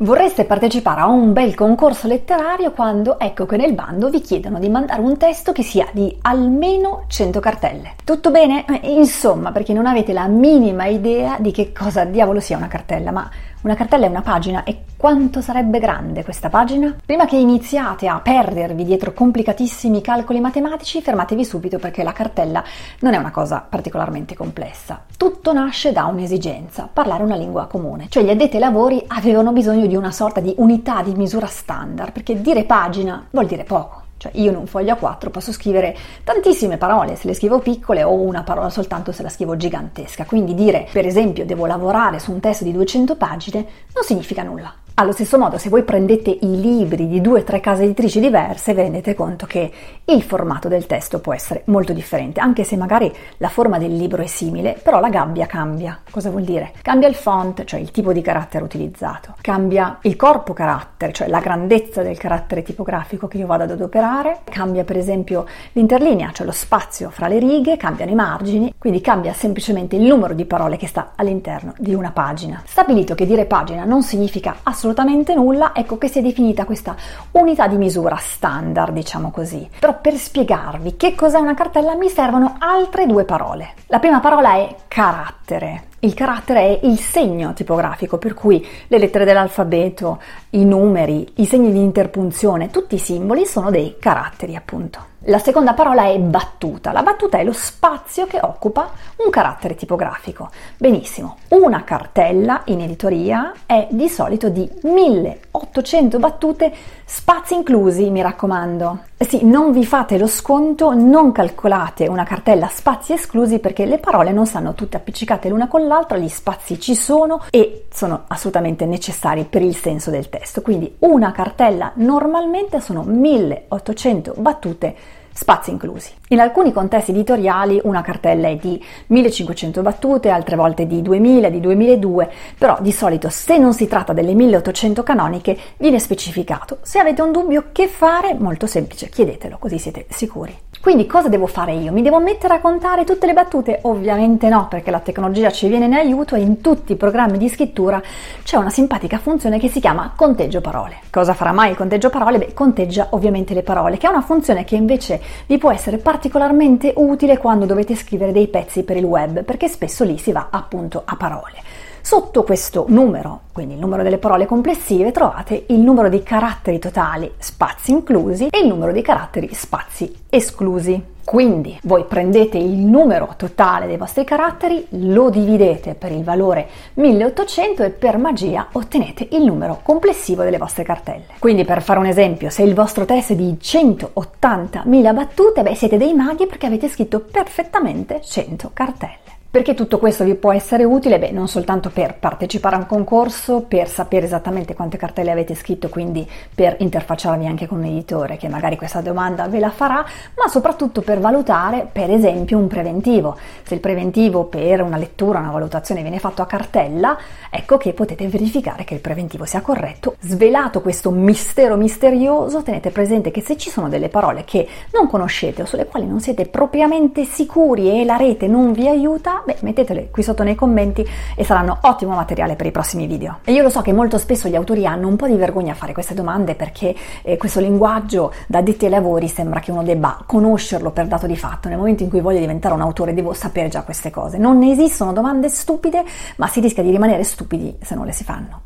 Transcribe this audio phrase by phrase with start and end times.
[0.00, 4.68] Vorreste partecipare a un bel concorso letterario quando ecco che nel bando vi chiedono di
[4.68, 7.94] mandare un testo che sia di almeno 100 cartelle.
[8.04, 8.64] Tutto bene?
[8.80, 13.10] Eh, insomma, perché non avete la minima idea di che cosa diavolo sia una cartella,
[13.10, 13.28] ma
[13.62, 16.94] una cartella è una pagina e quanto sarebbe grande questa pagina?
[17.04, 22.62] Prima che iniziate a perdervi dietro complicatissimi calcoli matematici, fermatevi subito perché la cartella
[23.00, 25.04] non è una cosa particolarmente complessa.
[25.16, 28.06] Tutto nasce da un'esigenza, parlare una lingua comune.
[28.08, 32.12] Cioè gli addetti ai lavori avevano bisogno di una sorta di unità di misura standard,
[32.12, 34.06] perché dire pagina vuol dire poco.
[34.18, 38.12] Cioè io in un foglio A4 posso scrivere tantissime parole se le scrivo piccole o
[38.12, 40.24] una parola soltanto se la scrivo gigantesca.
[40.26, 44.74] Quindi dire per esempio devo lavorare su un testo di 200 pagine non significa nulla.
[45.00, 48.74] Allo stesso modo, se voi prendete i libri di due o tre case editrici diverse,
[48.74, 49.70] vi rendete conto che
[50.04, 54.24] il formato del testo può essere molto differente, anche se magari la forma del libro
[54.24, 56.00] è simile, però la gabbia cambia.
[56.10, 56.72] Cosa vuol dire?
[56.82, 61.38] Cambia il font, cioè il tipo di carattere utilizzato, cambia il corpo carattere, cioè la
[61.38, 66.50] grandezza del carattere tipografico che io vado ad adoperare, cambia per esempio l'interlinea, cioè lo
[66.50, 70.88] spazio fra le righe, cambiano i margini, quindi cambia semplicemente il numero di parole che
[70.88, 72.60] sta all'interno di una pagina.
[72.66, 76.96] Stabilito che dire pagina non significa assolutamente assolutamente nulla, ecco che si è definita questa
[77.32, 79.68] unità di misura standard, diciamo così.
[79.78, 83.74] Però per spiegarvi che cos'è una cartella mi servono altre due parole.
[83.88, 85.87] La prima parola è carattere.
[86.00, 91.72] Il carattere è il segno tipografico, per cui le lettere dell'alfabeto, i numeri, i segni
[91.72, 95.16] di interpunzione, tutti i simboli sono dei caratteri, appunto.
[95.22, 96.92] La seconda parola è battuta.
[96.92, 100.50] La battuta è lo spazio che occupa un carattere tipografico.
[100.76, 106.72] Benissimo, una cartella in editoria è di solito di 1800 battute,
[107.04, 109.07] spazi inclusi, mi raccomando.
[109.20, 114.30] Sì, non vi fate lo sconto, non calcolate una cartella spazi esclusi perché le parole
[114.30, 119.44] non stanno tutte appiccicate l'una con l'altra, gli spazi ci sono e sono assolutamente necessari
[119.44, 120.62] per il senso del testo.
[120.62, 124.96] Quindi una cartella normalmente sono 1800 battute
[125.38, 126.10] spazi inclusi.
[126.30, 131.60] In alcuni contesti editoriali una cartella è di 1500 battute, altre volte di 2000, di
[131.60, 136.78] 2002, però di solito se non si tratta delle 1800 canoniche viene specificato.
[136.82, 140.66] Se avete un dubbio che fare, molto semplice, chiedetelo così siete sicuri.
[140.80, 141.92] Quindi cosa devo fare io?
[141.92, 143.80] Mi devo mettere a contare tutte le battute?
[143.82, 147.48] Ovviamente no, perché la tecnologia ci viene in aiuto e in tutti i programmi di
[147.48, 148.00] scrittura
[148.44, 151.00] c'è una simpatica funzione che si chiama conteggio parole.
[151.10, 152.38] Cosa farà mai il conteggio parole?
[152.38, 156.92] Beh, conteggia ovviamente le parole, che è una funzione che invece vi può essere particolarmente
[156.96, 161.02] utile quando dovete scrivere dei pezzi per il web, perché spesso lì si va appunto
[161.04, 161.62] a parole.
[162.00, 167.30] Sotto questo numero, quindi il numero delle parole complessive, trovate il numero di caratteri totali,
[167.38, 171.16] spazi inclusi, e il numero di caratteri, spazi esclusi.
[171.28, 177.82] Quindi voi prendete il numero totale dei vostri caratteri, lo dividete per il valore 1800
[177.82, 181.26] e per magia ottenete il numero complessivo delle vostre cartelle.
[181.38, 185.98] Quindi per fare un esempio, se il vostro testo è di 180.000 battute, beh siete
[185.98, 189.36] dei maghi perché avete scritto perfettamente 100 cartelle.
[189.50, 191.18] Perché tutto questo vi può essere utile?
[191.18, 195.88] Beh, non soltanto per partecipare a un concorso, per sapere esattamente quante cartelle avete scritto,
[195.88, 200.04] quindi per interfacciarvi anche con un editore che magari questa domanda ve la farà,
[200.36, 203.38] ma soprattutto per valutare, per esempio, un preventivo.
[203.62, 207.16] Se il preventivo per una lettura, una valutazione viene fatto a cartella,
[207.48, 210.16] ecco che potete verificare che il preventivo sia corretto.
[210.20, 215.62] Svelato questo mistero misterioso, tenete presente che se ci sono delle parole che non conoscete
[215.62, 220.08] o sulle quali non siete propriamente sicuri e la rete non vi aiuta, beh, mettetele
[220.10, 223.38] qui sotto nei commenti e saranno ottimo materiale per i prossimi video.
[223.44, 225.74] E io lo so che molto spesso gli autori hanno un po' di vergogna a
[225.76, 230.22] fare queste domande perché eh, questo linguaggio da addetti ai lavori sembra che uno debba
[230.26, 231.68] conoscerlo per dato di fatto.
[231.68, 234.38] Nel momento in cui voglio diventare un autore devo sapere già queste cose.
[234.38, 236.04] Non ne esistono domande stupide,
[236.36, 238.62] ma si rischia di rimanere stupidi se non le si fanno.